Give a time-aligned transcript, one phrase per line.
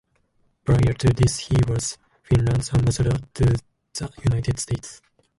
[0.65, 4.99] Prior to this he was Finland's ambassador to the United States.